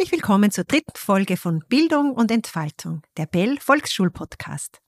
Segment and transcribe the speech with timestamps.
[0.00, 4.80] Herzlich willkommen zur dritten Folge von Bildung und Entfaltung, der Bell Volksschulpodcast.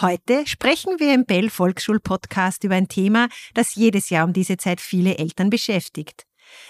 [0.00, 4.80] Heute sprechen wir im Bell Volksschulpodcast über ein Thema, das jedes Jahr um diese Zeit
[4.80, 6.26] viele Eltern beschäftigt.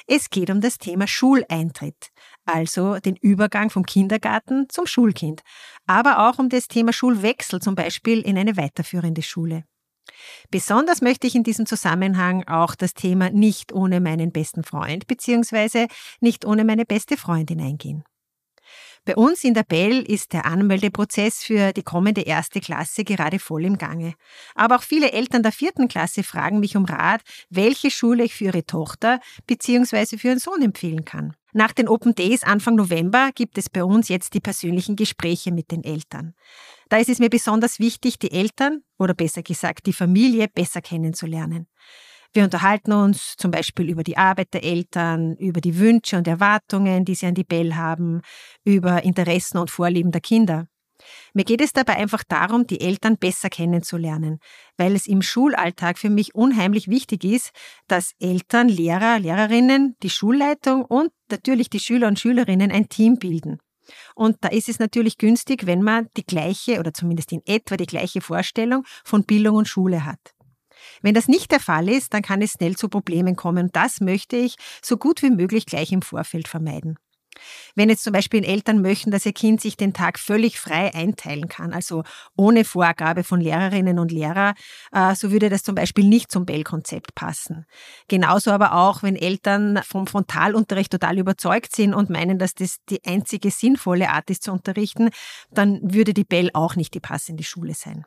[0.07, 2.13] Es geht um das Thema Schuleintritt,
[2.47, 5.43] also den Übergang vom Kindergarten zum Schulkind,
[5.87, 9.65] aber auch um das Thema Schulwechsel, zum Beispiel in eine weiterführende Schule.
[10.51, 15.89] Besonders möchte ich in diesem Zusammenhang auch das Thema nicht ohne meinen besten Freund bzw.
[16.21, 18.05] nicht ohne meine beste Freundin eingehen.
[19.07, 23.67] Bei uns in der Bell ist der Anmeldeprozess für die kommende erste Klasse gerade voll
[23.67, 24.15] im Gange.
[24.55, 28.45] Aber auch viele Eltern der vierten Klasse fragen mich um Rat, welche Schule ich für
[28.45, 30.17] ihre Tochter bzw.
[30.17, 31.35] für ihren Sohn empfehlen kann.
[31.53, 35.71] Nach den Open Days Anfang November gibt es bei uns jetzt die persönlichen Gespräche mit
[35.71, 36.35] den Eltern.
[36.89, 41.67] Da ist es mir besonders wichtig, die Eltern oder besser gesagt die Familie besser kennenzulernen.
[42.33, 47.05] Wir unterhalten uns zum Beispiel über die Arbeit der Eltern, über die Wünsche und Erwartungen,
[47.05, 48.23] die sie an die Bell haben,
[48.65, 50.67] über Interessen und Vorlieben der Kinder.
[51.33, 54.39] Mir geht es dabei einfach darum, die Eltern besser kennenzulernen,
[54.77, 57.51] weil es im Schulalltag für mich unheimlich wichtig ist,
[57.87, 63.59] dass Eltern, Lehrer, Lehrerinnen, die Schulleitung und natürlich die Schüler und Schülerinnen ein Team bilden.
[64.15, 67.87] Und da ist es natürlich günstig, wenn man die gleiche oder zumindest in etwa die
[67.87, 70.35] gleiche Vorstellung von Bildung und Schule hat.
[71.03, 73.65] Wenn das nicht der Fall ist, dann kann es schnell zu Problemen kommen.
[73.65, 76.99] Und das möchte ich so gut wie möglich gleich im Vorfeld vermeiden.
[77.75, 81.49] Wenn jetzt zum Beispiel Eltern möchten, dass ihr Kind sich den Tag völlig frei einteilen
[81.49, 82.03] kann, also
[82.37, 84.55] ohne Vorgabe von Lehrerinnen und Lehrer,
[84.93, 87.67] äh, so würde das zum Beispiel nicht zum Bell-Konzept passen.
[88.09, 93.05] Genauso aber auch, wenn Eltern vom Frontalunterricht total überzeugt sind und meinen, dass das die
[93.05, 95.11] einzige sinnvolle Art ist zu unterrichten,
[95.51, 98.05] dann würde die Bell auch nicht die passende Schule sein.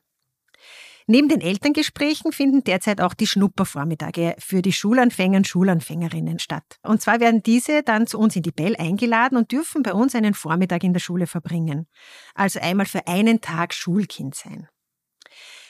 [1.10, 6.80] Neben den Elterngesprächen finden derzeit auch die Schnuppervormittage für die Schulanfänger und Schulanfängerinnen statt.
[6.84, 10.16] Und zwar werden diese dann zu uns in die Bell eingeladen und dürfen bei uns
[10.16, 11.88] einen Vormittag in der Schule verbringen.
[12.36, 14.68] Also einmal für einen Tag Schulkind sein.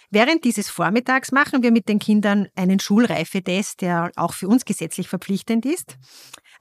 [0.10, 5.10] Während dieses Vormittags machen wir mit den Kindern einen Schulreifetest, der auch für uns gesetzlich
[5.10, 5.98] verpflichtend ist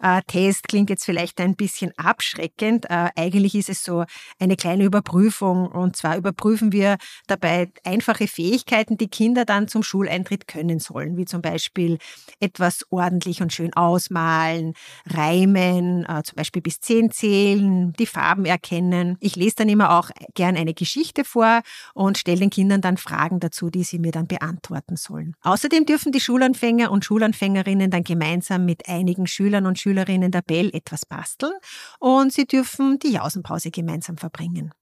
[0.01, 2.87] äh, Test klingt jetzt vielleicht ein bisschen abschreckend.
[2.91, 4.05] Äh, eigentlich ist es so
[4.39, 6.97] eine kleine Überprüfung und zwar überprüfen wir
[7.27, 11.99] dabei einfache Fähigkeiten, die Kinder dann zum Schuleintritt können sollen, wie zum Beispiel
[12.41, 14.75] etwas ordentlich und schön ausmalen,
[15.07, 19.17] reimen, äh, zum Beispiel bis zehn zählen, die Farben erkennen.
[19.21, 21.63] Ich lese dann immer auch gern eine Geschichte vor
[21.95, 25.35] und stelle den Kindern dann Fragen dazu, die sie mir dann beantworten sollen.
[25.43, 30.71] Außerdem dürfen die Schulanfänger und Schulanfängerinnen dann gemeinsam mit einigen Schülern und Schülerinnen der Bell
[30.75, 31.53] etwas basteln
[31.99, 34.73] und sie dürfen die Jausenpause gemeinsam verbringen.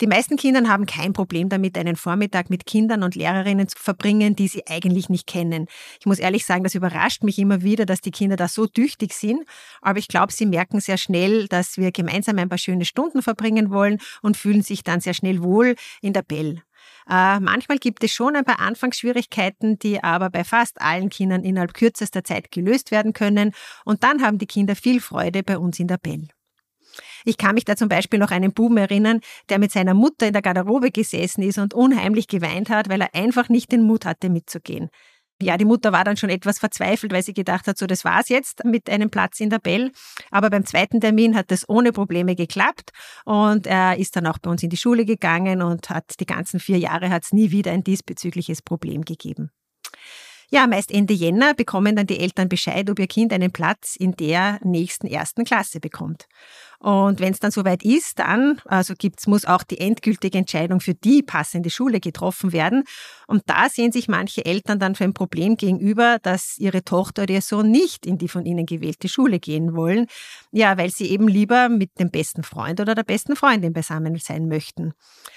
[0.00, 4.34] Die meisten Kinder haben kein Problem damit, einen Vormittag mit Kindern und Lehrerinnen zu verbringen,
[4.34, 5.66] die sie eigentlich nicht kennen.
[5.98, 9.12] Ich muss ehrlich sagen, das überrascht mich immer wieder, dass die Kinder da so tüchtig
[9.12, 9.44] sind.
[9.82, 13.70] Aber ich glaube, sie merken sehr schnell, dass wir gemeinsam ein paar schöne Stunden verbringen
[13.70, 16.62] wollen und fühlen sich dann sehr schnell wohl in der Bell.
[17.10, 21.74] Äh, manchmal gibt es schon ein paar Anfangsschwierigkeiten, die aber bei fast allen Kindern innerhalb
[21.74, 23.52] kürzester Zeit gelöst werden können.
[23.84, 26.28] Und dann haben die Kinder viel Freude bei uns in der Bell.
[27.24, 30.32] Ich kann mich da zum Beispiel noch einen Buben erinnern, der mit seiner Mutter in
[30.32, 34.30] der Garderobe gesessen ist und unheimlich geweint hat, weil er einfach nicht den Mut hatte
[34.30, 34.88] mitzugehen.
[35.42, 38.28] Ja, die Mutter war dann schon etwas verzweifelt, weil sie gedacht hat, so das war's
[38.28, 39.90] jetzt mit einem Platz in der Bell.
[40.30, 42.90] Aber beim zweiten Termin hat das ohne Probleme geklappt
[43.24, 46.60] und er ist dann auch bei uns in die Schule gegangen und hat die ganzen
[46.60, 49.50] vier Jahre hat es nie wieder ein diesbezügliches Problem gegeben.
[50.52, 54.16] Ja, meist Ende Jänner bekommen dann die Eltern Bescheid, ob ihr Kind einen Platz in
[54.16, 56.26] der nächsten ersten Klasse bekommt.
[56.80, 60.94] Und wenn es dann soweit ist, dann also gibt's, muss auch die endgültige Entscheidung für
[60.94, 62.82] die passende Schule getroffen werden.
[63.28, 67.34] Und da sehen sich manche Eltern dann für ein Problem gegenüber, dass ihre Tochter oder
[67.34, 70.06] ihr Sohn nicht in die von ihnen gewählte Schule gehen wollen.
[70.50, 74.48] Ja, weil sie eben lieber mit dem besten Freund oder der besten Freundin beisammen sein
[74.48, 74.94] möchten.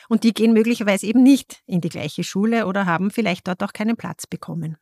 [0.10, 3.74] Und die gehen möglicherweise eben nicht in die gleiche Schule oder haben vielleicht dort auch
[3.74, 4.78] keinen Platz bekommen.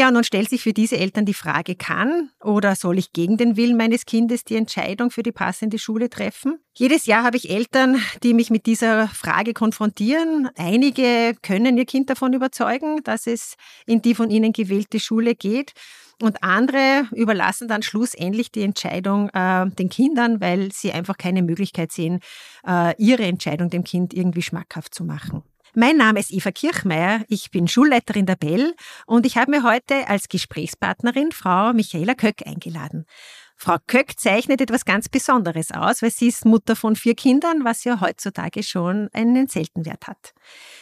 [0.00, 3.36] Ja, und nun stellt sich für diese Eltern die Frage, kann oder soll ich gegen
[3.36, 6.58] den Willen meines Kindes die Entscheidung für die passende Schule treffen?
[6.72, 10.48] Jedes Jahr habe ich Eltern, die mich mit dieser Frage konfrontieren.
[10.56, 15.74] Einige können ihr Kind davon überzeugen, dass es in die von ihnen gewählte Schule geht.
[16.22, 21.92] Und andere überlassen dann schlussendlich die Entscheidung äh, den Kindern, weil sie einfach keine Möglichkeit
[21.92, 22.20] sehen,
[22.66, 25.42] äh, ihre Entscheidung dem Kind irgendwie schmackhaft zu machen.
[25.76, 28.74] Mein Name ist Eva Kirchmeier, ich bin Schulleiterin der Bell
[29.06, 33.06] und ich habe mir heute als Gesprächspartnerin Frau Michaela Köck eingeladen.
[33.54, 37.84] Frau Köck zeichnet etwas ganz Besonderes aus, weil sie ist Mutter von vier Kindern, was
[37.84, 40.32] ja heutzutage schon einen Seltenwert hat.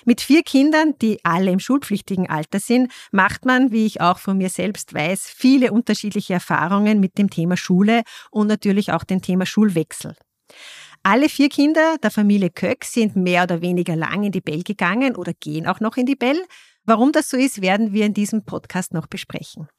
[0.06, 4.38] Mit vier Kindern, die alle im schulpflichtigen Alter sind, macht man, wie ich auch von
[4.38, 9.44] mir selbst weiß, viele unterschiedliche Erfahrungen mit dem Thema Schule und natürlich auch dem Thema
[9.44, 10.17] Schulwechsel.
[11.10, 15.16] Alle vier Kinder der Familie Köck sind mehr oder weniger lang in die Bell gegangen
[15.16, 16.38] oder gehen auch noch in die Bell.
[16.84, 19.70] Warum das so ist, werden wir in diesem Podcast noch besprechen.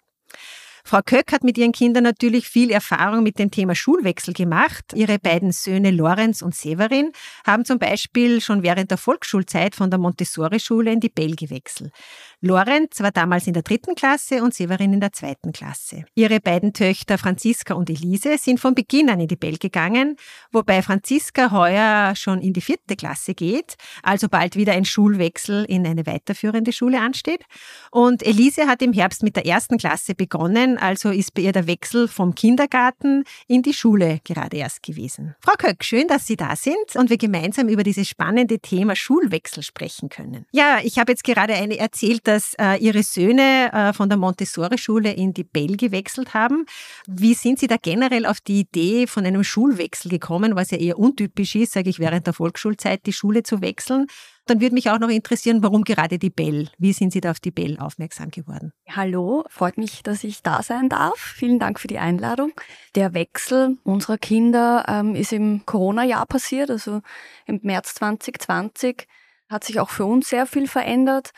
[0.84, 4.86] Frau Köck hat mit ihren Kindern natürlich viel Erfahrung mit dem Thema Schulwechsel gemacht.
[4.96, 7.12] Ihre beiden Söhne Lorenz und Severin
[7.46, 11.92] haben zum Beispiel schon während der Volksschulzeit von der Montessori-Schule in die Bell gewechselt.
[12.42, 16.06] Lorenz war damals in der dritten Klasse und Severin in der zweiten Klasse.
[16.16, 20.16] Ihre beiden Töchter Franziska und Elise sind von Beginn an in die Bell gegangen,
[20.50, 25.86] wobei Franziska heuer schon in die vierte Klasse geht, also bald wieder ein Schulwechsel in
[25.86, 27.44] eine weiterführende Schule ansteht.
[27.92, 31.68] Und Elise hat im Herbst mit der ersten Klasse begonnen, also ist bei ihr der
[31.68, 35.36] Wechsel vom Kindergarten in die Schule gerade erst gewesen.
[35.42, 39.62] Frau Köck, schön, dass Sie da sind und wir gemeinsam über dieses spannende Thema Schulwechsel
[39.62, 40.46] sprechen können.
[40.54, 45.12] Ja, ich habe jetzt gerade eine erzählt, dass äh, Ihre Söhne äh, von der Montessori-Schule
[45.12, 46.68] in die Bell gewechselt haben.
[47.08, 51.00] Wie sind Sie da generell auf die Idee von einem Schulwechsel gekommen, was ja eher
[51.00, 54.06] untypisch ist, sage ich, während der Volksschulzeit die Schule zu wechseln?
[54.46, 56.70] Dann würde mich auch noch interessieren, warum gerade die Bell?
[56.78, 58.74] Wie sind Sie da auf die Bell aufmerksam geworden?
[58.88, 61.18] Hallo, freut mich, dass ich da sein darf.
[61.18, 62.52] Vielen Dank für die Einladung.
[62.94, 67.02] Der Wechsel unserer Kinder ähm, ist im Corona-Jahr passiert, also
[67.48, 69.08] im März 2020
[69.50, 71.32] hat sich auch für uns sehr viel verändert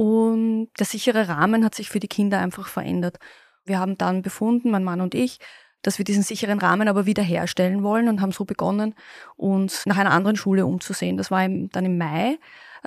[0.00, 3.18] und der sichere Rahmen hat sich für die Kinder einfach verändert.
[3.66, 5.40] Wir haben dann befunden, mein Mann und ich,
[5.82, 8.94] dass wir diesen sicheren Rahmen aber wiederherstellen wollen und haben so begonnen,
[9.36, 11.18] uns nach einer anderen Schule umzusehen.
[11.18, 12.38] Das war dann im Mai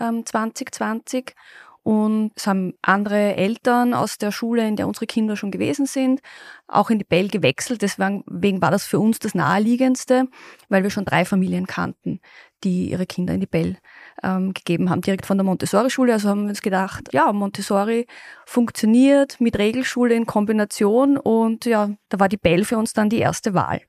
[0.02, 1.36] ähm, 2020
[1.84, 6.20] und es haben andere Eltern aus der Schule, in der unsere Kinder schon gewesen sind,
[6.66, 7.84] auch in die Bell gewechselt.
[7.84, 10.30] Deswegen war das für uns das Naheliegendste,
[10.68, 12.22] weil wir schon drei Familien kannten,
[12.64, 13.78] die ihre Kinder in die Bell
[14.22, 16.14] ähm, gegeben haben, direkt von der Montessori-Schule.
[16.14, 18.08] Also haben wir uns gedacht, ja, Montessori
[18.46, 23.20] funktioniert mit Regelschule in Kombination und ja, da war die Bell für uns dann die
[23.20, 23.82] erste Wahl.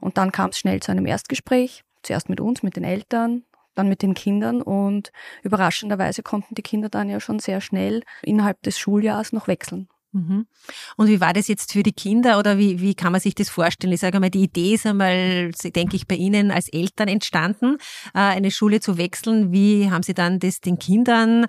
[0.00, 3.88] Und dann kam es schnell zu einem Erstgespräch, zuerst mit uns, mit den Eltern, dann
[3.88, 8.78] mit den Kindern und überraschenderweise konnten die Kinder dann ja schon sehr schnell innerhalb des
[8.78, 9.88] Schuljahres noch wechseln.
[10.16, 10.46] Mhm.
[10.96, 13.50] Und wie war das jetzt für die Kinder oder wie, wie kann man sich das
[13.50, 13.92] vorstellen?
[13.92, 17.76] Ich sage mal, die Idee ist einmal, denke ich, bei Ihnen als Eltern entstanden,
[18.14, 19.52] äh, eine Schule zu wechseln.
[19.52, 21.46] Wie haben Sie dann das den Kindern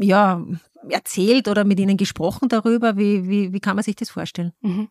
[0.00, 0.42] ja,
[0.88, 2.96] erzählt oder mit ihnen gesprochen darüber?
[2.96, 4.52] Wie, wie, wie kann man sich das vorstellen?
[4.62, 4.88] Mhm.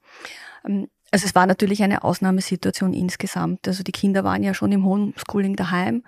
[0.68, 3.68] Ähm, also es war natürlich eine Ausnahmesituation insgesamt.
[3.68, 6.04] Also die Kinder waren ja schon im Homeschooling daheim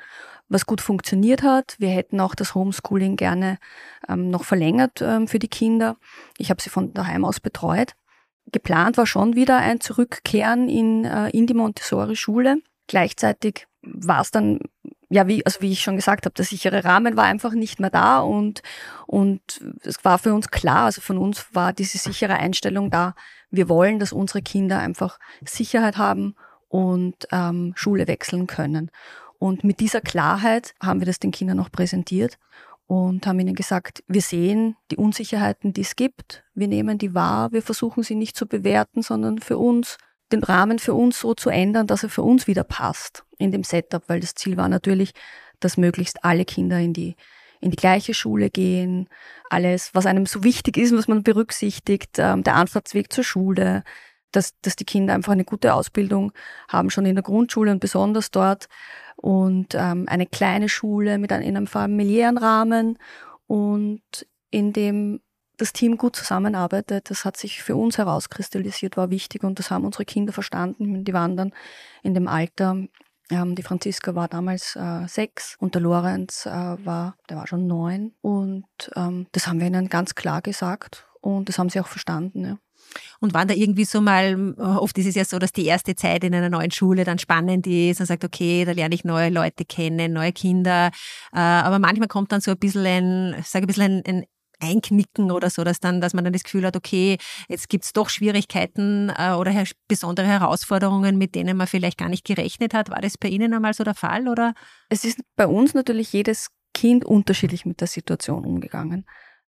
[0.51, 1.75] was gut funktioniert hat.
[1.79, 3.57] Wir hätten auch das Homeschooling gerne
[4.07, 5.95] ähm, noch verlängert ähm, für die Kinder.
[6.37, 7.93] Ich habe sie von daheim aus betreut.
[8.51, 12.57] Geplant war schon wieder ein Zurückkehren in, äh, in die Montessori-Schule.
[12.87, 14.59] Gleichzeitig war es dann,
[15.09, 17.89] ja, wie, also wie ich schon gesagt habe, der sichere Rahmen war einfach nicht mehr
[17.89, 18.61] da und,
[19.07, 19.41] und
[19.83, 23.15] es war für uns klar, also von uns war diese sichere Einstellung da.
[23.49, 26.35] Wir wollen, dass unsere Kinder einfach Sicherheit haben
[26.67, 28.91] und ähm, Schule wechseln können.
[29.41, 32.37] Und mit dieser Klarheit haben wir das den Kindern noch präsentiert
[32.85, 37.51] und haben ihnen gesagt, wir sehen die Unsicherheiten, die es gibt, wir nehmen die wahr,
[37.51, 39.97] wir versuchen sie nicht zu bewerten, sondern für uns,
[40.31, 43.63] den Rahmen für uns so zu ändern, dass er für uns wieder passt in dem
[43.63, 45.11] Setup, weil das Ziel war natürlich,
[45.59, 47.15] dass möglichst alle Kinder in die
[47.61, 49.07] in die gleiche Schule gehen,
[49.49, 53.83] alles, was einem so wichtig ist, was man berücksichtigt, ähm, der Anfahrtsweg zur Schule,
[54.31, 56.31] dass, dass die Kinder einfach eine gute Ausbildung
[56.67, 58.67] haben, schon in der Grundschule und besonders dort
[59.15, 62.97] und ähm, eine kleine Schule mit einem, in einem familiären Rahmen
[63.47, 64.01] und
[64.49, 65.21] in dem
[65.57, 67.09] das Team gut zusammenarbeitet.
[67.09, 71.03] Das hat sich für uns herauskristallisiert, war wichtig und das haben unsere Kinder verstanden.
[71.03, 71.53] Die waren dann
[72.01, 72.77] in dem Alter,
[73.29, 77.67] ähm, die Franziska war damals äh, sechs und der Lorenz äh, war, der war schon
[77.67, 81.87] neun und ähm, das haben wir ihnen ganz klar gesagt und das haben sie auch
[81.87, 82.43] verstanden.
[82.43, 82.57] Ja.
[83.19, 86.23] Und waren da irgendwie so mal, oft ist es ja so, dass die erste Zeit
[86.23, 89.65] in einer neuen Schule dann spannend ist und sagt, okay, da lerne ich neue Leute
[89.65, 90.91] kennen, neue Kinder.
[91.33, 94.25] Äh, aber manchmal kommt dann so ein bisschen ein, sage ein bisschen ein, ein
[94.61, 97.17] Einknicken oder so, dass dann, dass man dann das Gefühl hat, okay,
[97.49, 99.51] jetzt gibt's doch Schwierigkeiten äh, oder
[99.87, 102.89] besondere Herausforderungen, mit denen man vielleicht gar nicht gerechnet hat.
[102.89, 104.53] War das bei Ihnen einmal so der Fall oder?
[104.89, 109.05] Es ist bei uns natürlich jedes Kind unterschiedlich mit der Situation umgegangen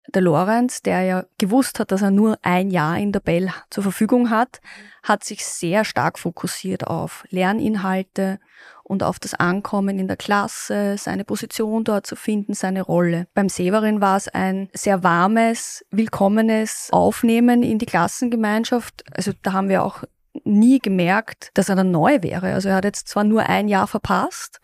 [0.08, 3.82] der Lorenz, der ja gewusst hat, dass er nur ein Jahr in der Bell zur
[3.82, 4.60] Verfügung hat,
[5.02, 8.38] hat sich sehr stark fokussiert auf Lerninhalte
[8.84, 13.26] und auf das Ankommen in der Klasse, seine Position dort zu finden, seine Rolle.
[13.34, 19.04] Beim Severin war es ein sehr warmes, willkommenes Aufnehmen in die Klassengemeinschaft.
[19.16, 20.02] Also da haben wir auch
[20.44, 22.52] nie gemerkt, dass er dann neu wäre.
[22.54, 24.60] Also er hat jetzt zwar nur ein Jahr verpasst,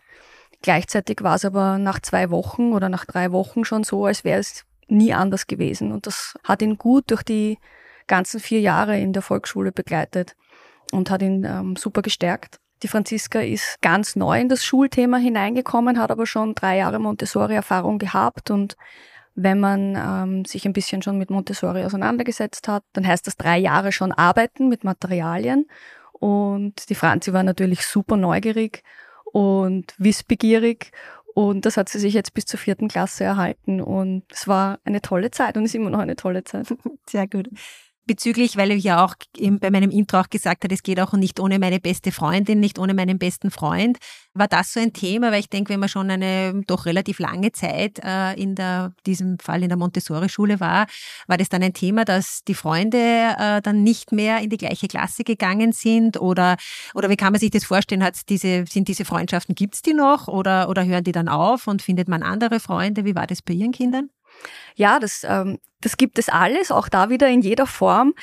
[0.61, 4.39] gleichzeitig war es aber nach zwei Wochen oder nach drei Wochen schon so, als wäre
[4.39, 5.91] es nie anders gewesen.
[5.91, 7.57] Und das hat ihn gut durch die
[8.07, 10.35] ganzen vier Jahre in der Volksschule begleitet
[10.91, 12.59] und hat ihn ähm, super gestärkt.
[12.81, 17.99] Die Franziska ist ganz neu in das Schulthema hineingekommen, hat aber schon drei Jahre Montessori-Erfahrung
[17.99, 18.77] gehabt und
[19.35, 23.57] wenn man ähm, sich ein bisschen schon mit Montessori auseinandergesetzt hat, dann heißt das drei
[23.57, 25.67] Jahre schon arbeiten mit Materialien.
[26.13, 28.83] Und die Franzi war natürlich super neugierig
[29.31, 30.91] und wissbegierig
[31.39, 33.79] und das hat sie sich jetzt bis zur vierten Klasse erhalten.
[33.79, 36.67] Und es war eine tolle Zeit und ist immer noch eine tolle Zeit.
[37.09, 37.47] Sehr gut
[38.09, 41.39] bezüglich, weil ich ja auch bei meinem Intro auch gesagt hat, es geht auch nicht
[41.39, 43.99] ohne meine beste Freundin, nicht ohne meinen besten Freund.
[44.33, 45.31] War das so ein Thema?
[45.31, 49.37] Weil ich denke, wenn man schon eine doch relativ lange Zeit äh, in der, diesem
[49.37, 50.87] Fall in der Montessori-Schule war,
[51.27, 54.87] war das dann ein Thema, dass die Freunde äh, dann nicht mehr in die gleiche
[54.87, 56.19] Klasse gegangen sind?
[56.19, 56.57] Oder,
[56.95, 58.03] oder wie kann man sich das vorstellen?
[58.03, 60.27] Hat's diese, sind diese Freundschaften, gibt es die noch?
[60.27, 63.05] Oder, oder hören die dann auf und findet man andere Freunde?
[63.05, 64.09] Wie war das bei Ihren Kindern?
[64.75, 68.13] Ja, das, ähm, das gibt es alles, auch da wieder in jeder Form.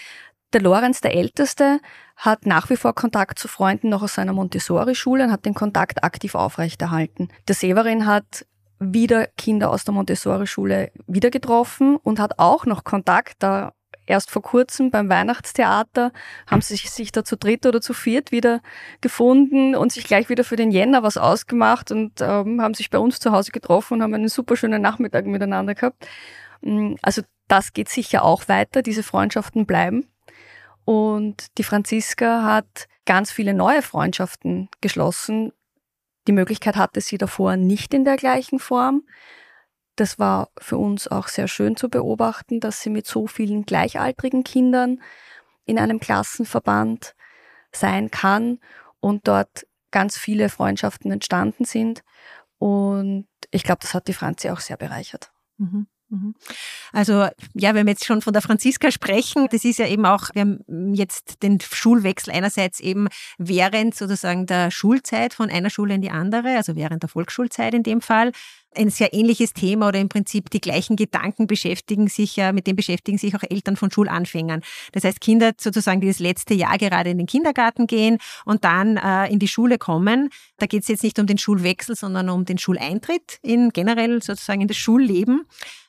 [0.52, 1.80] Der Lorenz, der Älteste,
[2.16, 6.02] hat nach wie vor Kontakt zu Freunden noch aus seiner Montessori-Schule und hat den Kontakt
[6.04, 7.28] aktiv aufrechterhalten.
[7.48, 8.46] Der Severin hat
[8.78, 13.36] wieder Kinder aus der Montessori-Schule wieder getroffen und hat auch noch Kontakt.
[13.40, 13.72] Da
[14.06, 16.12] erst vor kurzem beim Weihnachtstheater
[16.46, 18.60] haben sie sich da zu dritt oder zu viert wieder
[19.00, 22.98] gefunden und sich gleich wieder für den Jänner was ausgemacht und ähm, haben sich bei
[22.98, 26.06] uns zu Hause getroffen und haben einen super schönen Nachmittag miteinander gehabt.
[26.62, 30.09] Mm, also das geht sicher auch weiter, diese Freundschaften bleiben.
[30.85, 35.53] Und die Franziska hat ganz viele neue Freundschaften geschlossen.
[36.26, 39.03] Die Möglichkeit hatte sie davor nicht in der gleichen Form.
[39.97, 44.45] Das war für uns auch sehr schön zu beobachten, dass sie mit so vielen gleichaltrigen
[44.45, 45.00] Kindern
[45.65, 47.15] in einem Klassenverband
[47.73, 48.61] sein kann
[49.00, 52.03] und dort ganz viele Freundschaften entstanden sind.
[52.59, 55.33] Und ich glaube, das hat die Franzi auch sehr bereichert.
[55.57, 55.87] Mhm.
[56.08, 56.34] Mhm.
[56.92, 60.30] Also ja, wenn wir jetzt schon von der Franziska sprechen, das ist ja eben auch,
[60.34, 63.08] wir haben jetzt den Schulwechsel einerseits eben
[63.38, 67.82] während sozusagen der Schulzeit von einer Schule in die andere, also während der Volksschulzeit in
[67.82, 68.32] dem Fall,
[68.76, 72.76] ein sehr ähnliches Thema oder im Prinzip die gleichen Gedanken beschäftigen sich ja, mit dem
[72.76, 74.62] beschäftigen sich auch Eltern von Schulanfängern.
[74.92, 78.97] Das heißt, Kinder sozusagen, die das letzte Jahr gerade in den Kindergarten gehen und dann
[78.97, 80.30] äh, in die Schule kommen.
[80.59, 84.61] Da geht es jetzt nicht um den Schulwechsel, sondern um den Schuleintritt in generell sozusagen
[84.61, 85.47] in das Schulleben.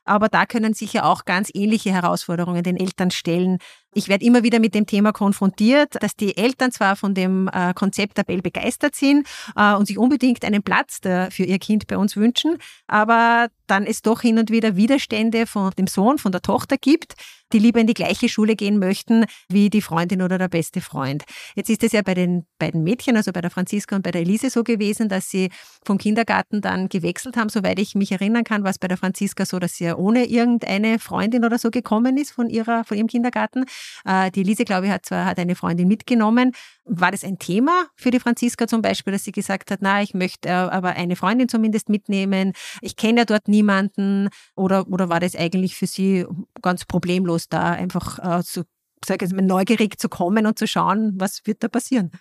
[0.08, 3.58] Aber da können sich ja auch ganz ähnliche Herausforderungen den Eltern stellen.
[3.94, 7.74] Ich werde immer wieder mit dem Thema konfrontiert, dass die Eltern zwar von dem äh,
[7.74, 11.98] Konzept der Bell begeistert sind äh, und sich unbedingt einen Platz für ihr Kind bei
[11.98, 16.42] uns wünschen, aber dann es doch hin und wieder Widerstände von dem Sohn, von der
[16.42, 17.16] Tochter gibt,
[17.54, 21.24] die lieber in die gleiche Schule gehen möchten wie die Freundin oder der beste Freund.
[21.56, 24.22] Jetzt ist es ja bei den beiden Mädchen, also bei der Franziska und bei der
[24.22, 25.50] Elise so gewesen, dass sie
[25.86, 27.50] vom Kindergarten dann gewechselt haben.
[27.50, 30.26] Soweit ich mich erinnern kann, war es bei der Franziska so, dass sie ja ohne
[30.26, 33.66] irgendeine Freundin oder so gekommen ist von ihrer, von ihrem Kindergarten.
[34.06, 36.52] Äh, die Elise, glaube ich, hat zwar hat eine Freundin mitgenommen.
[36.84, 40.14] War das ein Thema für die Franziska zum Beispiel, dass sie gesagt hat, na, ich
[40.14, 42.54] möchte äh, aber eine Freundin zumindest mitnehmen.
[42.82, 44.30] Ich kenne ja dort niemanden.
[44.56, 46.26] Oder, oder war das eigentlich für sie
[46.62, 48.64] ganz problemlos da, einfach äh, zu,
[49.06, 52.12] sag ich mal, neugierig zu kommen und zu schauen, was wird da passieren?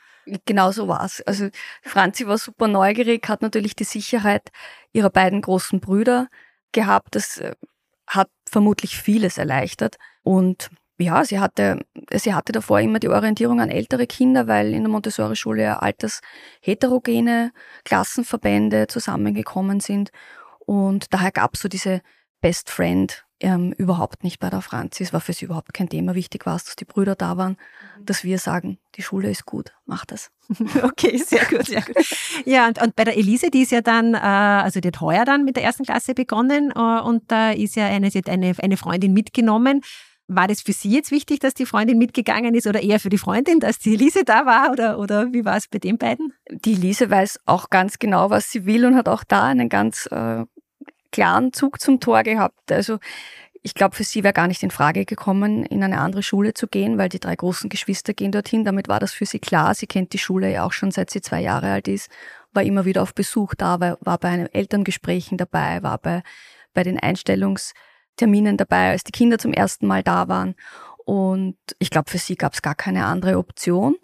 [0.45, 1.21] Genau so war es.
[1.23, 1.49] Also
[1.83, 4.50] Franzi war super neugierig, hat natürlich die Sicherheit
[4.93, 6.28] ihrer beiden großen Brüder
[6.73, 7.14] gehabt.
[7.14, 7.55] Das äh,
[8.07, 9.97] hat vermutlich vieles erleichtert.
[10.23, 11.81] Und ja, sie hatte,
[12.14, 17.52] sie hatte davor immer die Orientierung an ältere Kinder, weil in der Montessori-Schule ja altersheterogene
[17.85, 20.11] Klassenverbände zusammengekommen sind.
[20.66, 22.02] Und daher gab es so diese
[22.40, 25.02] Best Friend ähm, überhaupt nicht bei der Franzi.
[25.02, 26.14] Es war für sie überhaupt kein Thema.
[26.14, 27.56] Wichtig war es, dass die Brüder da waren,
[27.99, 28.06] mhm.
[28.06, 30.30] dass wir sagen, die Schule ist gut, mach das.
[30.82, 31.96] Okay, sehr gut, sehr gut.
[32.44, 35.25] Ja, und, und bei der Elise, die ist ja dann, äh, also die hat heuer
[35.25, 38.54] dann mit der ersten Klasse begonnen äh, und da ist ja eine, sie hat eine,
[38.58, 39.82] eine Freundin mitgenommen.
[40.28, 43.18] War das für Sie jetzt wichtig, dass die Freundin mitgegangen ist oder eher für die
[43.18, 46.32] Freundin, dass die Elise da war oder, oder wie war es bei den beiden?
[46.50, 50.08] Die Elise weiß auch ganz genau, was sie will und hat auch da einen ganz
[50.11, 50.44] äh,
[51.10, 52.70] klaren Zug zum Tor gehabt.
[52.70, 52.98] Also
[53.62, 56.68] ich glaube, für sie wäre gar nicht in Frage gekommen, in eine andere Schule zu
[56.68, 58.64] gehen, weil die drei großen Geschwister gehen dorthin.
[58.64, 59.75] Damit war das für sie klar.
[59.75, 62.10] Sie kennt die Schule ja auch schon seit sie zwei Jahre alt ist,
[62.52, 66.22] war immer wieder auf Besuch da, war, war bei Elterngesprächen dabei, war bei,
[66.75, 67.72] bei den Einstellungs-
[68.16, 70.54] Terminen dabei, als die Kinder zum ersten Mal da waren.
[71.04, 73.96] Und ich glaube, für sie gab es gar keine andere Option.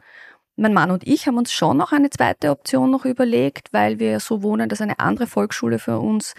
[0.56, 4.20] Mein Mann und ich haben uns schon noch eine zweite Option noch überlegt, weil wir
[4.20, 6.34] so wohnen, dass eine andere Volksschule für uns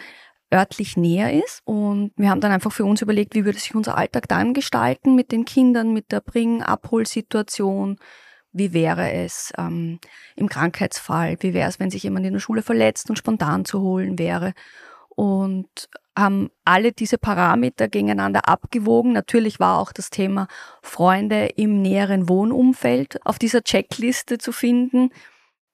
[0.53, 1.61] örtlich näher ist.
[1.65, 5.15] Und wir haben dann einfach für uns überlegt, wie würde sich unser Alltag dann gestalten
[5.15, 7.97] mit den Kindern, mit der Bring-Abholsituation.
[8.51, 9.99] Wie wäre es ähm,
[10.35, 11.37] im Krankheitsfall?
[11.39, 14.53] Wie wäre es, wenn sich jemand in der Schule verletzt und spontan zu holen wäre?
[15.09, 19.13] Und haben alle diese Parameter gegeneinander abgewogen.
[19.13, 20.47] Natürlich war auch das Thema
[20.83, 25.09] Freunde im näheren Wohnumfeld auf dieser Checkliste zu finden.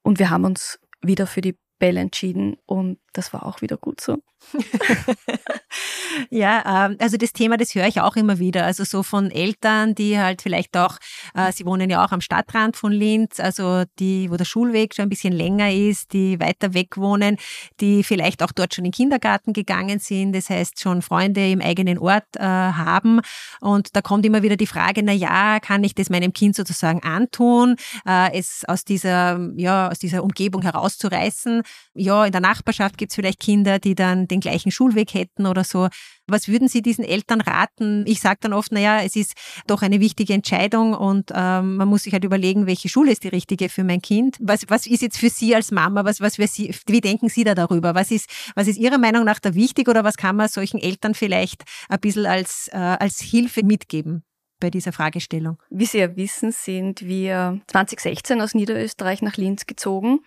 [0.01, 4.01] Und wir haben uns wieder für die Bell entschieden und das war auch wieder gut
[4.01, 4.21] so.
[6.29, 8.65] ja, ähm, also das Thema, das höre ich auch immer wieder.
[8.65, 10.97] Also so von Eltern, die halt vielleicht auch,
[11.35, 15.03] äh, sie wohnen ja auch am Stadtrand von Linz, also die, wo der Schulweg schon
[15.03, 17.37] ein bisschen länger ist, die weiter weg wohnen,
[17.79, 21.61] die vielleicht auch dort schon in den Kindergarten gegangen sind, das heißt schon Freunde im
[21.61, 23.21] eigenen Ort äh, haben.
[23.59, 27.03] Und da kommt immer wieder die Frage, na ja, kann ich das meinem Kind sozusagen
[27.03, 27.75] antun,
[28.07, 31.61] äh, es aus dieser, ja, aus dieser Umgebung herauszureißen?
[31.93, 35.63] Ja, in der Nachbarschaft gibt es vielleicht Kinder, die dann den gleichen Schulweg hätten oder
[35.63, 35.89] so.
[36.27, 38.03] Was würden Sie diesen Eltern raten?
[38.05, 39.33] Ich sage dann oft, naja, es ist
[39.65, 43.29] doch eine wichtige Entscheidung und ähm, man muss sich halt überlegen, welche Schule ist die
[43.29, 44.37] richtige für mein Kind.
[44.39, 47.43] Was, was ist jetzt für Sie als Mama, was, was für Sie, wie denken Sie
[47.43, 47.95] da darüber?
[47.95, 51.15] Was ist, was ist Ihrer Meinung nach da wichtig oder was kann man solchen Eltern
[51.15, 54.23] vielleicht ein bisschen als, äh, als Hilfe mitgeben?
[54.61, 55.57] bei dieser Fragestellung?
[55.69, 60.19] Wie Sie ja wissen, sind wir 2016 aus Niederösterreich nach Linz gezogen.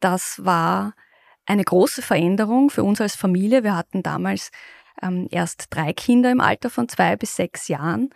[0.00, 0.94] Das war
[1.50, 3.64] eine große Veränderung für uns als Familie.
[3.64, 4.50] Wir hatten damals
[5.02, 8.10] ähm, erst drei Kinder im Alter von zwei bis sechs Jahren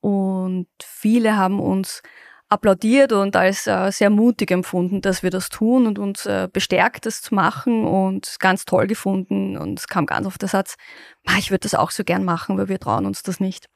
[0.00, 2.02] und viele haben uns
[2.48, 7.06] applaudiert und als äh, sehr mutig empfunden, dass wir das tun und uns äh, bestärkt,
[7.06, 9.56] das zu machen und ganz toll gefunden.
[9.56, 10.76] Und es kam ganz oft der Satz,
[11.38, 13.68] ich würde das auch so gern machen, weil wir trauen uns das nicht.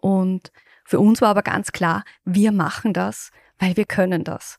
[0.00, 0.52] Und
[0.84, 4.58] für uns war aber ganz klar, wir machen das, weil wir können das.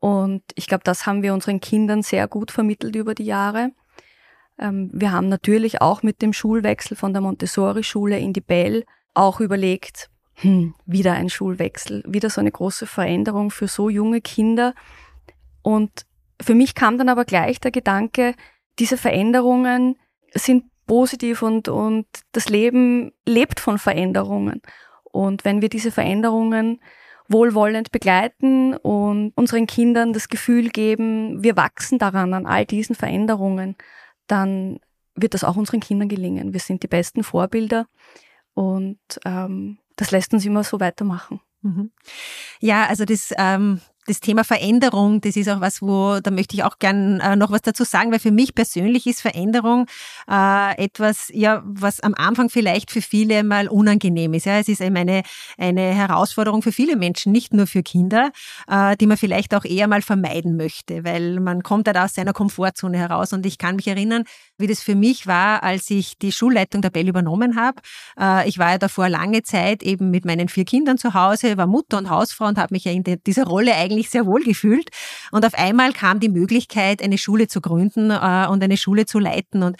[0.00, 3.72] Und ich glaube, das haben wir unseren Kindern sehr gut vermittelt über die Jahre.
[4.58, 9.40] Ähm, wir haben natürlich auch mit dem Schulwechsel von der Montessori-Schule in die Bell auch
[9.40, 14.74] überlegt, hm, wieder ein Schulwechsel, wieder so eine große Veränderung für so junge Kinder.
[15.62, 16.06] Und
[16.40, 18.34] für mich kam dann aber gleich der Gedanke,
[18.78, 19.96] diese Veränderungen
[20.32, 24.62] sind positiv und, und das Leben lebt von Veränderungen.
[25.02, 26.80] Und wenn wir diese Veränderungen
[27.28, 33.76] wohlwollend begleiten und unseren Kindern das Gefühl geben, wir wachsen daran, an all diesen Veränderungen,
[34.26, 34.80] dann
[35.14, 36.52] wird das auch unseren Kindern gelingen.
[36.52, 37.86] Wir sind die besten Vorbilder
[38.54, 41.40] und ähm, das lässt uns immer so weitermachen.
[41.62, 41.90] Mhm.
[42.60, 46.64] Ja, also das ähm, das Thema Veränderung, das ist auch was, wo, da möchte ich
[46.64, 49.86] auch gern äh, noch was dazu sagen, weil für mich persönlich ist Veränderung
[50.30, 54.46] äh, etwas, ja, was am Anfang vielleicht für viele mal unangenehm ist.
[54.46, 55.22] Ja, es ist eben eine,
[55.58, 58.30] eine Herausforderung für viele Menschen, nicht nur für Kinder,
[58.66, 62.32] äh, die man vielleicht auch eher mal vermeiden möchte, weil man kommt halt aus seiner
[62.32, 63.32] Komfortzone heraus.
[63.32, 64.24] Und ich kann mich erinnern,
[64.56, 67.82] wie das für mich war, als ich die Schulleitung der Bell übernommen habe.
[68.18, 71.66] Äh, ich war ja davor lange Zeit eben mit meinen vier Kindern zu Hause, war
[71.66, 74.90] Mutter und Hausfrau und habe mich ja in dieser Rolle eigentlich sehr wohl gefühlt.
[75.32, 79.18] Und auf einmal kam die Möglichkeit, eine Schule zu gründen äh, und eine Schule zu
[79.18, 79.62] leiten.
[79.62, 79.76] Und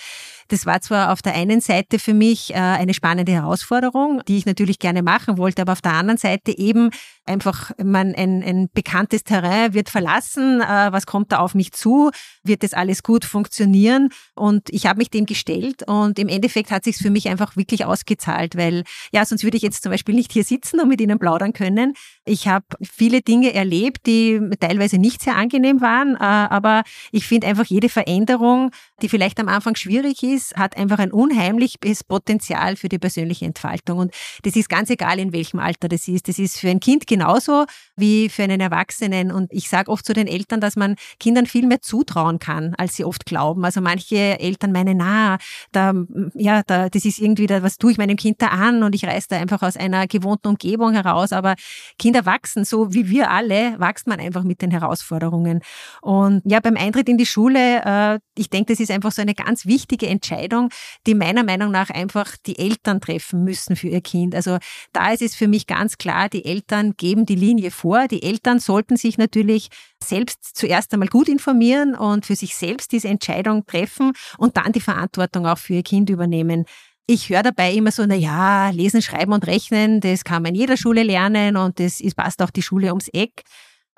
[0.49, 4.47] das war zwar auf der einen Seite für mich äh, eine spannende Herausforderung, die ich
[4.47, 6.91] natürlich gerne machen wollte, aber auf der anderen Seite eben
[7.27, 12.11] einfach man ein, ein bekanntes Terrain wird verlassen, äh, was kommt da auf mich zu,
[12.43, 16.85] wird das alles gut funktionieren und ich habe mich dem gestellt und im Endeffekt hat
[16.85, 20.33] sich für mich einfach wirklich ausgezahlt, weil ja, sonst würde ich jetzt zum Beispiel nicht
[20.33, 21.95] hier sitzen und mit Ihnen plaudern können.
[22.25, 26.83] Ich habe viele Dinge erlebt, die teilweise nicht sehr angenehm waren, äh, aber
[27.13, 28.71] ich finde einfach jede Veränderung,
[29.03, 33.45] die vielleicht am Anfang schwierig ist, ist, hat einfach ein unheimliches Potenzial für die persönliche
[33.45, 33.99] Entfaltung.
[33.99, 36.29] Und das ist ganz egal, in welchem Alter das ist.
[36.29, 37.65] Das ist für ein Kind genauso
[37.97, 39.33] wie für einen Erwachsenen.
[39.33, 42.97] Und ich sage oft zu den Eltern, dass man Kindern viel mehr zutrauen kann, als
[42.97, 43.65] sie oft glauben.
[43.65, 45.39] Also manche Eltern meinen, na,
[45.73, 45.93] da,
[46.35, 48.83] ja, da, das ist irgendwie, da, was tue ich meinem Kind da an?
[48.83, 51.33] Und ich reiße da einfach aus einer gewohnten Umgebung heraus.
[51.33, 51.55] Aber
[51.99, 55.61] Kinder wachsen, so wie wir alle, wächst man einfach mit den Herausforderungen.
[56.01, 59.35] Und ja, beim Eintritt in die Schule, äh, ich denke, das ist einfach so eine
[59.35, 60.71] ganz wichtige Entscheidung Entscheidung,
[61.07, 64.35] die meiner Meinung nach einfach die Eltern treffen müssen für ihr Kind.
[64.35, 64.59] Also
[64.93, 68.09] da ist es für mich ganz klar, die Eltern geben die Linie vor.
[68.09, 69.69] Die Eltern sollten sich natürlich
[70.03, 74.81] selbst zuerst einmal gut informieren und für sich selbst diese Entscheidung treffen und dann die
[74.81, 76.65] Verantwortung auch für ihr Kind übernehmen.
[77.07, 80.61] Ich höre dabei immer so, na ja, lesen, schreiben und rechnen, das kann man in
[80.61, 83.45] jeder Schule lernen und das passt auch die Schule ums Eck.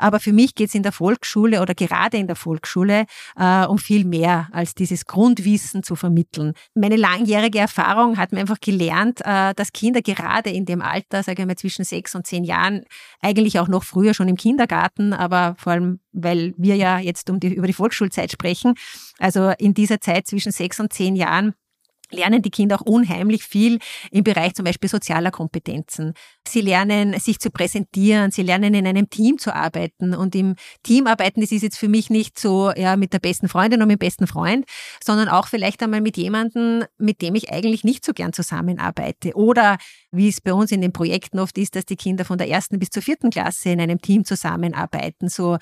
[0.01, 3.05] Aber für mich geht es in der Volksschule oder gerade in der Volksschule
[3.37, 6.55] äh, um viel mehr als dieses Grundwissen zu vermitteln.
[6.75, 11.43] Meine langjährige Erfahrung hat mir einfach gelernt, äh, dass Kinder gerade in dem Alter, sage
[11.43, 12.85] ich mal zwischen sechs und zehn Jahren,
[13.21, 17.39] eigentlich auch noch früher schon im Kindergarten, aber vor allem, weil wir ja jetzt um
[17.39, 18.75] die, über die Volksschulzeit sprechen,
[19.19, 21.55] also in dieser Zeit zwischen sechs und zehn Jahren
[22.11, 23.79] lernen die Kinder auch unheimlich viel
[24.11, 26.15] im Bereich zum Beispiel sozialer Kompetenzen.
[26.49, 30.15] Sie lernen, sich zu präsentieren, sie lernen in einem Team zu arbeiten.
[30.15, 33.49] Und im Team arbeiten, das ist jetzt für mich nicht so ja, mit der besten
[33.49, 34.65] Freundin und mit dem besten Freund,
[35.05, 39.35] sondern auch vielleicht einmal mit jemandem, mit dem ich eigentlich nicht so gern zusammenarbeite.
[39.35, 39.77] Oder
[40.13, 42.79] wie es bei uns in den Projekten oft ist, dass die Kinder von der ersten
[42.79, 45.29] bis zur vierten Klasse in einem Team zusammenarbeiten.
[45.29, 45.59] So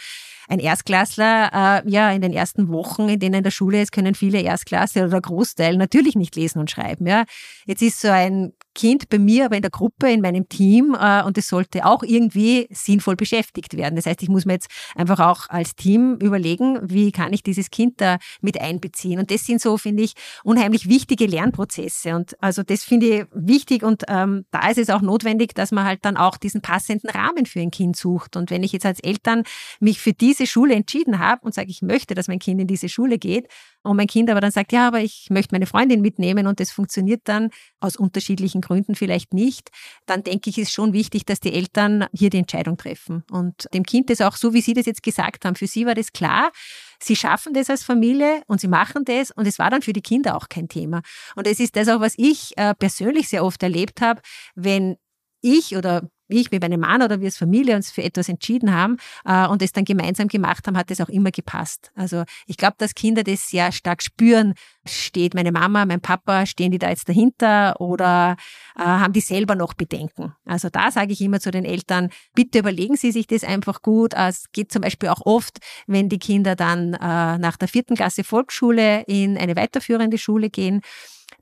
[0.48, 4.14] ein Erstklässler, äh, ja, in den ersten Wochen, in denen in der Schule ist, können
[4.14, 7.06] viele Erstklasse oder Großteil natürlich nicht lesen und schreiben.
[7.06, 7.24] Ja.
[7.66, 11.24] Jetzt ist so ein Kind bei mir, aber in der Gruppe, in meinem Team äh,
[11.24, 13.96] und es sollte auch irgendwie sinnvoll beschäftigt werden.
[13.96, 17.70] Das heißt, ich muss mir jetzt einfach auch als Team überlegen, wie kann ich dieses
[17.70, 19.18] Kind da mit einbeziehen.
[19.18, 20.12] Und das sind so, finde ich,
[20.44, 22.14] unheimlich wichtige Lernprozesse.
[22.14, 25.84] Und also das finde ich wichtig und ähm, da ist es auch notwendig, dass man
[25.84, 28.36] halt dann auch diesen passenden Rahmen für ein Kind sucht.
[28.36, 29.42] Und wenn ich jetzt als Eltern
[29.80, 32.88] mich für diese Schule entschieden habe und sage, ich möchte, dass mein Kind in diese
[32.88, 33.48] Schule geht,
[33.82, 36.70] und mein Kind aber dann sagt, ja, aber ich möchte meine Freundin mitnehmen und das
[36.70, 39.70] funktioniert dann aus unterschiedlichen Gründen vielleicht nicht,
[40.06, 43.24] dann denke ich, ist schon wichtig, dass die Eltern hier die Entscheidung treffen.
[43.30, 45.94] Und dem Kind das auch so, wie Sie das jetzt gesagt haben, für Sie war
[45.94, 46.52] das klar,
[47.00, 50.02] Sie schaffen das als Familie und sie machen das und es war dann für die
[50.02, 51.02] Kinder auch kein Thema.
[51.36, 54.20] Und es ist das auch, was ich äh, persönlich sehr oft erlebt habe,
[54.54, 54.96] wenn
[55.40, 58.98] ich oder ich mit meinem Mann oder wir als Familie uns für etwas entschieden haben
[59.24, 61.90] äh, und es dann gemeinsam gemacht haben, hat es auch immer gepasst.
[61.94, 64.54] Also ich glaube, dass Kinder das sehr stark spüren.
[64.86, 68.36] Steht meine Mama, mein Papa, stehen die da jetzt dahinter oder
[68.76, 70.34] äh, haben die selber noch Bedenken?
[70.44, 74.14] Also da sage ich immer zu den Eltern, bitte überlegen Sie sich das einfach gut.
[74.14, 77.94] Äh, es geht zum Beispiel auch oft, wenn die Kinder dann äh, nach der vierten
[77.94, 80.82] Klasse Volksschule in eine weiterführende Schule gehen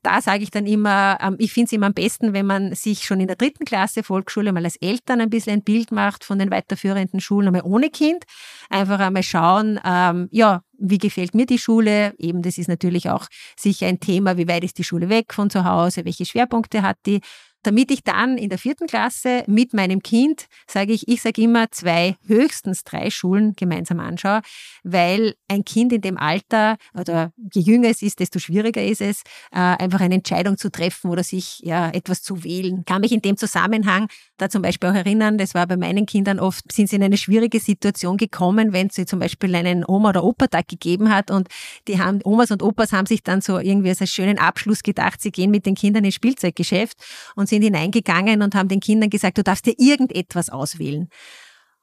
[0.06, 3.04] da sage ich dann immer, ähm, ich finde es immer am besten, wenn man sich
[3.04, 6.38] schon in der dritten Klasse Volksschule mal als Eltern ein bisschen ein Bild macht von
[6.38, 8.22] den weiterführenden Schulen, einmal ohne Kind.
[8.70, 12.14] Einfach einmal schauen, ähm, ja, wie gefällt mir die Schule?
[12.18, 13.26] Eben, das ist natürlich auch
[13.58, 16.98] sicher ein Thema, wie weit ist die Schule weg von zu Hause, welche Schwerpunkte hat
[17.04, 17.20] die
[17.62, 21.70] damit ich dann in der vierten Klasse mit meinem Kind, sage ich, ich sage immer
[21.70, 24.40] zwei, höchstens drei Schulen gemeinsam anschaue,
[24.84, 29.22] weil ein Kind in dem Alter oder je jünger es ist, desto schwieriger ist es,
[29.52, 32.84] äh, einfach eine Entscheidung zu treffen oder sich ja etwas zu wählen.
[32.84, 36.38] Kann mich in dem Zusammenhang da zum Beispiel auch erinnern, das war bei meinen Kindern
[36.38, 40.24] oft, sind sie in eine schwierige Situation gekommen, wenn sie zum Beispiel einen Oma- oder
[40.24, 41.48] Opa-Tag gegeben hat und
[41.88, 45.20] die haben, Omas und Opas haben sich dann so irgendwie als einen schönen Abschluss gedacht,
[45.20, 46.96] sie gehen mit den Kindern ins Spielzeuggeschäft
[47.34, 51.08] und sind hineingegangen und haben den Kindern gesagt, du darfst dir irgendetwas auswählen.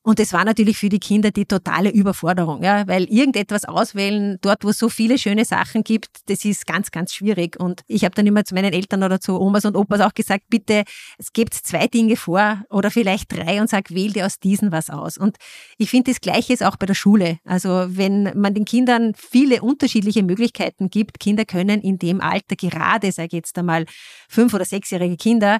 [0.06, 4.66] Und das war natürlich für die Kinder die totale Überforderung, ja, weil irgendetwas auswählen, dort
[4.66, 7.58] wo es so viele schöne Sachen gibt, das ist ganz, ganz schwierig.
[7.58, 10.44] Und ich habe dann immer zu meinen Eltern oder zu Omas und Opas auch gesagt,
[10.50, 10.84] bitte,
[11.18, 14.90] es gibt zwei Dinge vor oder vielleicht drei und sag, wähl dir aus diesen was
[14.90, 15.18] aus.
[15.18, 15.38] Und
[15.78, 17.40] ich finde das Gleiche ist auch bei der Schule.
[17.46, 23.10] Also wenn man den Kindern viele unterschiedliche Möglichkeiten gibt, Kinder können in dem Alter gerade,
[23.14, 23.86] sage ich jetzt einmal,
[24.28, 25.60] fünf- oder sechsjährige Kinder,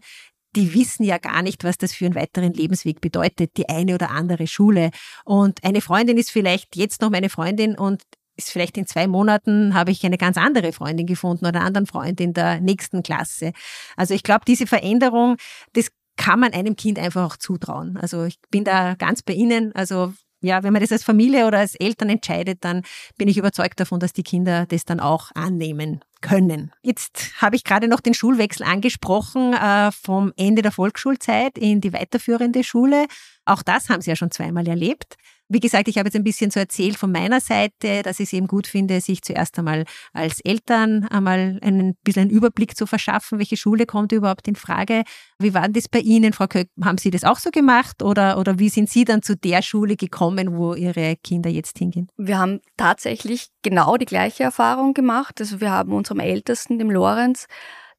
[0.56, 4.12] die wissen ja gar nicht, was das für einen weiteren Lebensweg bedeutet, die eine oder
[4.12, 4.92] andere Schule.
[5.26, 8.04] Und eine Freundin ist vielleicht jetzt noch meine Freundin und
[8.36, 11.88] ist vielleicht in zwei Monaten habe ich eine ganz andere Freundin gefunden oder einen anderen
[11.88, 13.54] Freund in der nächsten Klasse.
[13.96, 15.38] Also ich glaube, diese Veränderung,
[15.74, 17.98] das kann man einem Kind einfach auch zutrauen.
[17.98, 19.74] Also ich bin da ganz bei Ihnen.
[19.76, 22.84] Also ja, wenn man das als Familie oder als Eltern entscheidet, dann
[23.18, 26.72] bin ich überzeugt davon, dass die Kinder das dann auch annehmen können.
[26.82, 31.94] Jetzt habe ich gerade noch den Schulwechsel angesprochen äh, vom Ende der Volksschulzeit in die
[31.94, 33.06] weiterführende Schule.
[33.46, 35.18] Auch das haben Sie ja schon zweimal erlebt.
[35.50, 38.34] Wie gesagt, ich habe jetzt ein bisschen so erzählt von meiner Seite, dass ich es
[38.34, 39.84] eben gut finde, sich zuerst einmal
[40.14, 45.04] als Eltern einmal einen bisschen einen Überblick zu verschaffen, welche Schule kommt überhaupt in Frage.
[45.38, 46.70] Wie war das bei Ihnen, Frau Köck?
[46.84, 49.96] Haben Sie das auch so gemacht oder, oder wie sind Sie dann zu der Schule
[49.96, 52.08] gekommen, wo Ihre Kinder jetzt hingehen?
[52.18, 55.40] Wir haben tatsächlich genau die gleiche Erfahrung gemacht.
[55.40, 57.48] Also wir haben unserem Ältesten, dem Lorenz,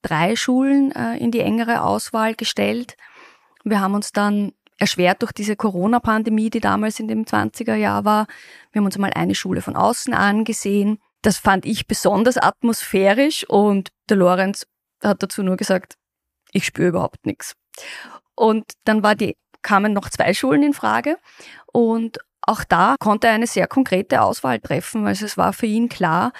[0.02, 2.96] drei Schulen äh, in die engere Auswahl gestellt.
[3.64, 8.26] Wir haben uns dann erschwert durch diese Corona-Pandemie, die damals in dem 20er Jahr war.
[8.72, 10.98] Wir haben uns mal eine Schule von außen angesehen.
[11.22, 14.66] Das fand ich besonders atmosphärisch und der Lorenz
[15.02, 15.94] hat dazu nur gesagt,
[16.52, 17.54] ich spüre überhaupt nichts.
[18.34, 21.16] Und dann war die, kamen noch zwei Schulen in Frage
[21.72, 25.06] und auch da konnte er eine sehr konkrete Auswahl treffen.
[25.06, 26.32] Also es war für ihn klar,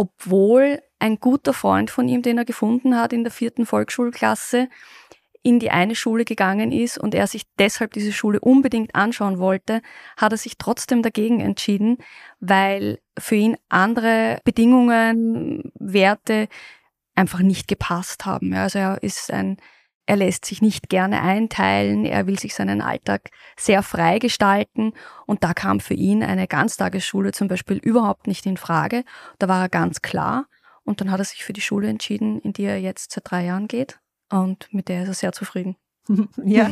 [0.00, 4.70] obwohl ein guter Freund von ihm, den er gefunden hat in der vierten Volksschulklasse,
[5.42, 9.82] in die eine Schule gegangen ist und er sich deshalb diese Schule unbedingt anschauen wollte,
[10.16, 11.98] hat er sich trotzdem dagegen entschieden,
[12.40, 16.48] weil für ihn andere Bedingungen, Werte
[17.14, 18.54] einfach nicht gepasst haben.
[18.54, 19.58] Also er ist ein
[20.10, 24.92] er lässt sich nicht gerne einteilen, er will sich seinen Alltag sehr frei gestalten
[25.24, 29.04] und da kam für ihn eine Ganztagesschule zum Beispiel überhaupt nicht in Frage.
[29.38, 30.46] Da war er ganz klar
[30.82, 33.44] und dann hat er sich für die Schule entschieden, in die er jetzt seit drei
[33.44, 35.76] Jahren geht und mit der ist er sehr zufrieden.
[36.44, 36.68] Ja,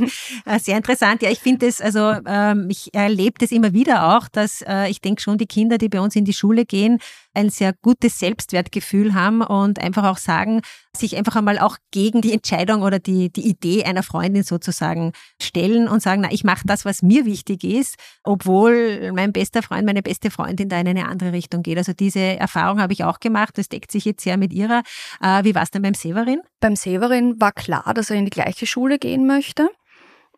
[0.46, 1.22] äh, sehr interessant.
[1.22, 5.01] Ja, ich finde es, also ähm, ich erlebe das immer wieder auch, dass äh, ich
[5.01, 6.98] denke schon, die Kinder, die bei uns in die Schule gehen,
[7.38, 10.61] ein sehr gutes Selbstwertgefühl haben und einfach auch sagen,
[10.96, 15.87] sich einfach einmal auch gegen die Entscheidung oder die, die Idee einer Freundin sozusagen stellen
[15.87, 20.03] und sagen, na, ich mache das, was mir wichtig ist, obwohl mein bester Freund, meine
[20.03, 21.79] beste Freundin da in eine andere Richtung geht.
[21.79, 23.57] Also diese Erfahrung habe ich auch gemacht.
[23.57, 24.83] Das deckt sich jetzt sehr mit ihrer.
[25.22, 26.40] Äh, wie war es denn beim Severin?
[26.61, 29.70] Beim Severin war klar, dass er in die gleiche Schule gehen möchte.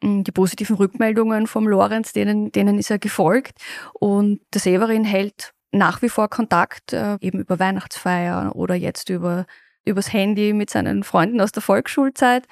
[0.02, 3.58] Mm, die positiven Rückmeldungen vom Lorenz, denen, denen ist er gefolgt.
[3.94, 9.46] Und der Severin hält nach wie vor Kontakt, äh, eben über Weihnachtsfeiern oder jetzt über
[9.84, 12.46] übers Handy mit seinen Freunden aus der Volksschulzeit.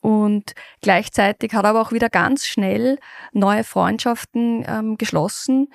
[0.00, 2.98] Und gleichzeitig hat er aber auch wieder ganz schnell
[3.32, 5.68] neue Freundschaften ähm, geschlossen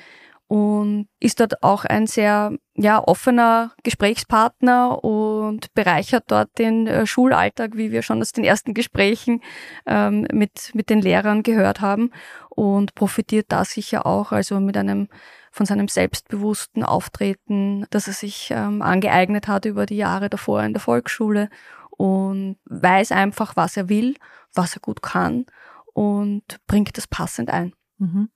[0.48, 7.78] und ist dort auch ein sehr ja, offener Gesprächspartner und bereichert dort den äh, Schulalltag,
[7.78, 9.42] wie wir schon aus den ersten Gesprächen
[9.86, 12.12] ähm, mit, mit den Lehrern gehört haben
[12.50, 15.08] und profitiert da sicher auch, also mit einem
[15.52, 20.74] von seinem selbstbewussten Auftreten, das er sich ähm, angeeignet hat über die Jahre davor in
[20.74, 21.50] der Volksschule
[21.90, 24.16] und weiß einfach, was er will,
[24.54, 25.46] was er gut kann
[25.94, 27.74] und bringt das passend ein.
[28.00, 28.30] Mhm.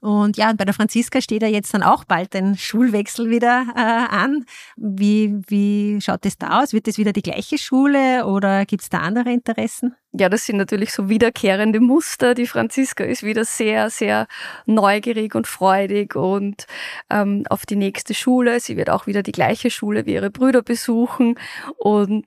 [0.00, 3.80] Und ja, bei der Franziska steht ja jetzt dann auch bald ein Schulwechsel wieder äh,
[3.80, 4.46] an.
[4.76, 6.72] Wie, wie schaut es da aus?
[6.72, 9.94] Wird es wieder die gleiche Schule oder gibt es da andere Interessen?
[10.12, 12.34] Ja, das sind natürlich so wiederkehrende Muster.
[12.34, 14.26] Die Franziska ist wieder sehr, sehr
[14.66, 16.66] neugierig und freudig und
[17.10, 18.60] ähm, auf die nächste Schule.
[18.60, 21.38] Sie wird auch wieder die gleiche Schule wie ihre Brüder besuchen
[21.78, 22.26] und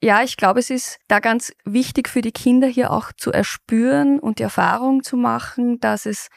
[0.00, 4.20] ja, ich glaube, es ist da ganz wichtig für die Kinder hier auch zu erspüren
[4.20, 6.28] und die Erfahrung zu machen, dass es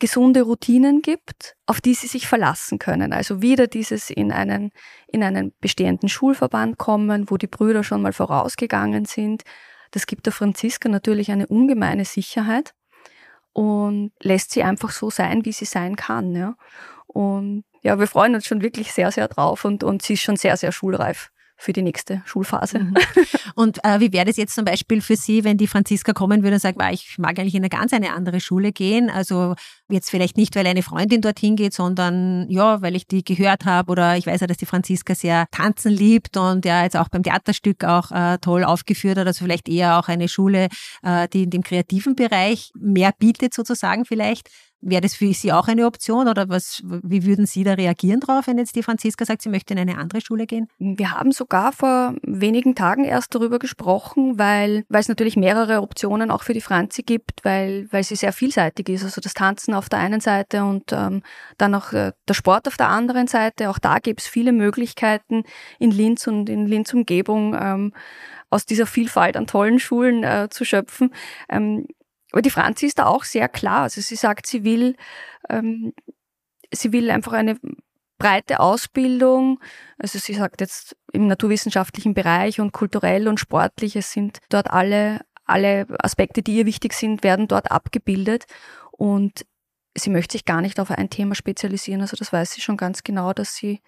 [0.00, 3.12] gesunde Routinen gibt, auf die sie sich verlassen können.
[3.12, 4.70] Also wieder dieses in einen,
[5.06, 9.44] in einen bestehenden Schulverband kommen, wo die Brüder schon mal vorausgegangen sind.
[9.92, 12.74] Das gibt der Franziska natürlich eine ungemeine Sicherheit
[13.52, 16.34] und lässt sie einfach so sein, wie sie sein kann.
[16.34, 16.56] Ja.
[17.06, 20.36] Und ja, wir freuen uns schon wirklich sehr, sehr drauf und, und sie ist schon
[20.36, 22.80] sehr, sehr schulreif für die nächste Schulphase.
[22.80, 22.94] Mhm.
[23.54, 26.56] Und äh, wie wäre das jetzt zum Beispiel für Sie, wenn die Franziska kommen würde
[26.56, 29.10] und sagt, ich mag eigentlich in eine ganz eine andere Schule gehen?
[29.10, 29.54] Also
[29.88, 33.92] jetzt vielleicht nicht, weil eine Freundin dorthin geht, sondern ja, weil ich die gehört habe
[33.92, 37.22] oder ich weiß ja, dass die Franziska sehr tanzen liebt und ja jetzt auch beim
[37.22, 39.26] Theaterstück auch äh, toll aufgeführt hat.
[39.26, 40.68] Also vielleicht eher auch eine Schule,
[41.02, 44.48] äh, die in dem kreativen Bereich mehr bietet sozusagen vielleicht.
[44.86, 48.46] Wäre das für Sie auch eine Option oder was, wie würden Sie da reagieren drauf,
[48.46, 50.68] wenn jetzt die Franziska sagt, sie möchte in eine andere Schule gehen?
[50.78, 56.30] Wir haben sogar vor wenigen Tagen erst darüber gesprochen, weil, weil es natürlich mehrere Optionen
[56.30, 59.04] auch für die Franzi gibt, weil, weil sie sehr vielseitig ist.
[59.04, 61.22] Also das Tanzen auf der einen Seite und ähm,
[61.56, 63.70] dann auch äh, der Sport auf der anderen Seite.
[63.70, 65.44] Auch da gibt es viele Möglichkeiten
[65.78, 67.94] in Linz und in Linz Umgebung ähm,
[68.50, 71.10] aus dieser Vielfalt an tollen Schulen äh, zu schöpfen.
[71.48, 71.86] Ähm,
[72.34, 73.82] aber die Franzi ist da auch sehr klar.
[73.82, 74.96] Also sie sagt, sie will,
[75.48, 75.92] ähm,
[76.72, 77.60] sie will einfach eine
[78.18, 79.60] breite Ausbildung.
[79.98, 85.20] Also sie sagt jetzt im naturwissenschaftlichen Bereich und kulturell und sportlich, es sind dort alle,
[85.44, 88.46] alle Aspekte, die ihr wichtig sind, werden dort abgebildet.
[88.90, 89.46] Und
[89.96, 92.00] sie möchte sich gar nicht auf ein Thema spezialisieren.
[92.00, 93.80] Also das weiß sie schon ganz genau, dass sie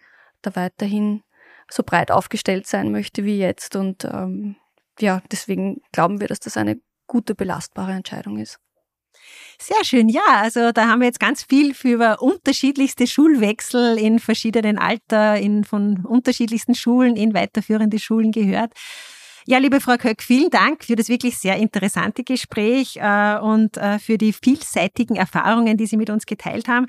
[0.42, 1.24] da weiterhin
[1.68, 3.74] so breit aufgestellt sein möchte wie jetzt.
[3.74, 4.54] Und ähm,
[5.00, 8.58] ja, deswegen glauben wir, dass das eine gute, belastbare Entscheidung ist.
[9.58, 10.22] Sehr schön, ja.
[10.26, 16.04] Also da haben wir jetzt ganz viel für unterschiedlichste Schulwechsel in verschiedenen Alter, in von
[16.04, 18.72] unterschiedlichsten Schulen in weiterführende Schulen gehört.
[19.48, 23.98] Ja, liebe Frau Köck, vielen Dank für das wirklich sehr interessante Gespräch äh, und äh,
[24.00, 26.86] für die vielseitigen Erfahrungen, die Sie mit uns geteilt haben.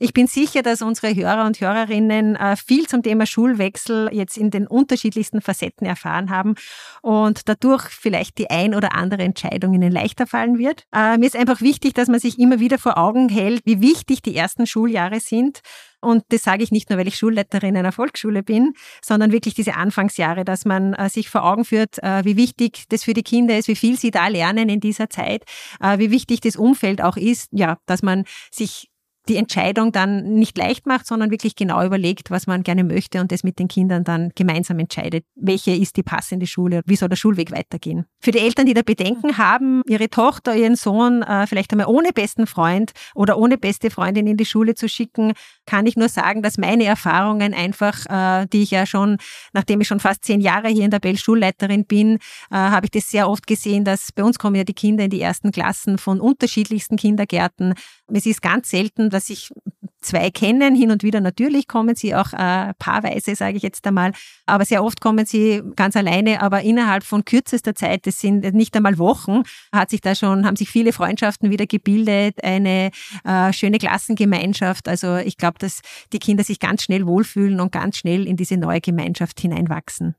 [0.00, 4.50] Ich bin sicher, dass unsere Hörer und Hörerinnen äh, viel zum Thema Schulwechsel jetzt in
[4.50, 6.54] den unterschiedlichsten Facetten erfahren haben
[7.02, 10.84] und dadurch vielleicht die ein oder andere Entscheidung ihnen leichter fallen wird.
[10.94, 14.22] Äh, mir ist einfach wichtig, dass man sich immer wieder vor Augen hält, wie wichtig
[14.22, 15.62] die ersten Schuljahre sind.
[16.00, 19.74] Und das sage ich nicht nur, weil ich Schulleiterin einer Volksschule bin, sondern wirklich diese
[19.74, 23.66] Anfangsjahre, dass man äh, sich vor Augen führt, wie wichtig das für die Kinder ist,
[23.66, 25.42] wie viel sie da lernen in dieser Zeit,
[25.80, 28.88] wie wichtig das Umfeld auch ist, ja, dass man sich
[29.28, 33.30] die Entscheidung dann nicht leicht macht, sondern wirklich genau überlegt, was man gerne möchte und
[33.30, 37.16] das mit den Kindern dann gemeinsam entscheidet, welche ist die passende Schule, wie soll der
[37.16, 38.06] Schulweg weitergehen.
[38.20, 42.12] Für die Eltern, die da Bedenken haben, ihre Tochter, ihren Sohn äh, vielleicht einmal ohne
[42.12, 45.32] besten Freund oder ohne beste Freundin in die Schule zu schicken,
[45.66, 49.18] kann ich nur sagen, dass meine Erfahrungen einfach, äh, die ich ja schon,
[49.52, 52.16] nachdem ich schon fast zehn Jahre hier in der Bell Schulleiterin bin,
[52.50, 55.10] äh, habe ich das sehr oft gesehen, dass bei uns kommen ja die Kinder in
[55.10, 57.74] die ersten Klassen von unterschiedlichsten Kindergärten.
[58.12, 59.50] Es ist ganz selten, dass ich
[60.00, 60.76] zwei kennen.
[60.76, 64.12] Hin und wieder natürlich kommen sie auch äh, paarweise, sage ich jetzt einmal.
[64.46, 66.40] Aber sehr oft kommen sie ganz alleine.
[66.40, 70.54] Aber innerhalb von kürzester Zeit, das sind nicht einmal Wochen, hat sich da schon, haben
[70.54, 72.90] sich viele Freundschaften wieder gebildet, eine
[73.24, 74.88] äh, schöne Klassengemeinschaft.
[74.88, 75.80] Also ich glaube, dass
[76.12, 80.14] die Kinder sich ganz schnell wohlfühlen und ganz schnell in diese neue Gemeinschaft hineinwachsen.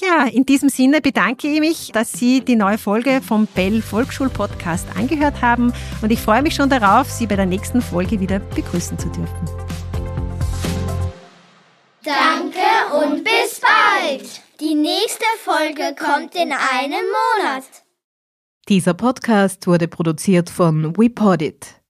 [0.00, 4.30] Ja, in diesem Sinne bedanke ich mich, dass Sie die neue Folge vom Bell Volksschul
[4.30, 8.38] Podcast angehört haben und ich freue mich schon darauf, Sie bei der nächsten Folge wieder
[8.38, 9.46] begrüßen zu dürfen.
[12.02, 14.42] Danke und bis bald.
[14.60, 17.04] Die nächste Folge kommt in einem
[17.38, 17.64] Monat.
[18.68, 21.76] Dieser Podcast wurde produziert von WePodit.